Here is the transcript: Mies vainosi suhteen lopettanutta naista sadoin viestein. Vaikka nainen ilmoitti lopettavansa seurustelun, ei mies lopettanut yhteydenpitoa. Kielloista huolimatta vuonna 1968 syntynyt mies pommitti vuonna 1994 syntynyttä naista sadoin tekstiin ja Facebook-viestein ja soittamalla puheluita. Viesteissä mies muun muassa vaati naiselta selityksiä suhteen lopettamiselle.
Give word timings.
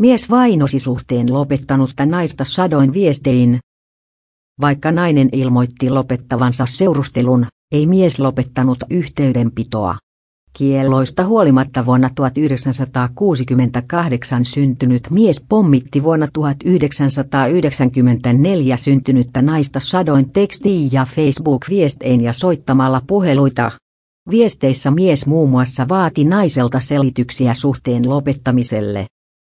Mies 0.00 0.30
vainosi 0.30 0.78
suhteen 0.78 1.32
lopettanutta 1.32 2.06
naista 2.06 2.44
sadoin 2.44 2.92
viestein. 2.92 3.58
Vaikka 4.60 4.92
nainen 4.92 5.28
ilmoitti 5.32 5.90
lopettavansa 5.90 6.66
seurustelun, 6.66 7.46
ei 7.72 7.86
mies 7.86 8.18
lopettanut 8.18 8.78
yhteydenpitoa. 8.90 9.98
Kielloista 10.52 11.24
huolimatta 11.24 11.86
vuonna 11.86 12.10
1968 12.14 14.44
syntynyt 14.44 15.10
mies 15.10 15.42
pommitti 15.48 16.02
vuonna 16.02 16.28
1994 16.32 18.76
syntynyttä 18.76 19.42
naista 19.42 19.80
sadoin 19.80 20.32
tekstiin 20.32 20.92
ja 20.92 21.04
Facebook-viestein 21.04 22.20
ja 22.20 22.32
soittamalla 22.32 23.02
puheluita. 23.06 23.70
Viesteissä 24.30 24.90
mies 24.90 25.26
muun 25.26 25.50
muassa 25.50 25.88
vaati 25.88 26.24
naiselta 26.24 26.80
selityksiä 26.80 27.54
suhteen 27.54 28.08
lopettamiselle. 28.08 29.06